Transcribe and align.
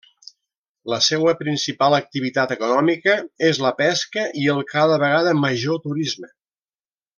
La 0.93 0.97
seua 1.07 1.33
principal 1.41 1.97
activitat 1.97 2.55
econòmica 2.55 3.15
és 3.51 3.61
la 3.67 3.73
pesca 3.83 4.25
i 4.45 4.49
el 4.57 4.65
cada 4.75 4.99
vegada 5.07 5.37
major 5.45 5.81
turisme. 5.89 6.35